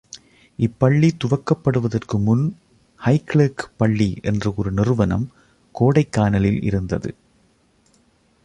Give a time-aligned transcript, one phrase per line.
[0.59, 2.57] இப்பள்ளி துவக்கப்படுவதற்கு முன்
[3.05, 5.31] ஹைகிளெர்க் பள்ளி என்ற ஒரு நிறுவனம்
[5.79, 7.15] கோடைக்கானலில் இருந்தது.